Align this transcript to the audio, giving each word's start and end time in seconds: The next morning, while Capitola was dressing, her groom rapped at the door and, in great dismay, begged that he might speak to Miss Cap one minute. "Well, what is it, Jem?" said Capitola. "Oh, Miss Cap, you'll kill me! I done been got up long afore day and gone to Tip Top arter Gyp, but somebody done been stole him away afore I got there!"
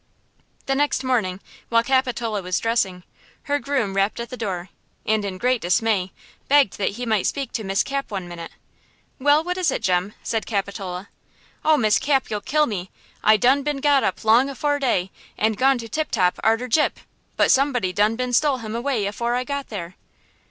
The 0.65 0.73
next 0.73 1.03
morning, 1.03 1.41
while 1.69 1.83
Capitola 1.83 2.41
was 2.41 2.57
dressing, 2.59 3.03
her 3.43 3.59
groom 3.59 3.93
rapped 3.93 4.19
at 4.19 4.31
the 4.31 4.35
door 4.35 4.69
and, 5.05 5.23
in 5.23 5.37
great 5.37 5.61
dismay, 5.61 6.11
begged 6.47 6.79
that 6.79 6.93
he 6.97 7.05
might 7.05 7.27
speak 7.27 7.51
to 7.51 7.63
Miss 7.63 7.83
Cap 7.83 8.09
one 8.09 8.27
minute. 8.27 8.49
"Well, 9.19 9.43
what 9.43 9.59
is 9.59 9.69
it, 9.69 9.83
Jem?" 9.83 10.15
said 10.23 10.47
Capitola. 10.47 11.09
"Oh, 11.63 11.77
Miss 11.77 11.99
Cap, 11.99 12.31
you'll 12.31 12.41
kill 12.41 12.65
me! 12.65 12.89
I 13.23 13.37
done 13.37 13.61
been 13.61 13.77
got 13.77 14.03
up 14.03 14.25
long 14.25 14.49
afore 14.49 14.79
day 14.79 15.11
and 15.37 15.55
gone 15.55 15.77
to 15.77 15.87
Tip 15.87 16.09
Top 16.09 16.39
arter 16.41 16.67
Gyp, 16.67 16.93
but 17.37 17.51
somebody 17.51 17.93
done 17.93 18.15
been 18.15 18.33
stole 18.33 18.57
him 18.57 18.75
away 18.75 19.05
afore 19.05 19.35
I 19.35 19.43
got 19.43 19.67
there!" 19.67 19.97